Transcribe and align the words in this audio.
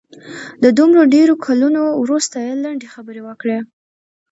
د 0.63 0.65
دومره 0.77 1.01
ډېرو 1.15 1.33
کلونو 1.45 1.81
وروسته 2.03 2.35
یې 2.45 2.53
لنډې 2.63 2.87
خبرې 2.93 3.21
وکړې. 3.27 3.57